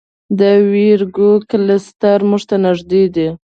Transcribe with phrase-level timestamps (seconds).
[0.39, 0.41] د
[0.71, 3.27] ویرګو کلسټر موږ ته نږدې دی.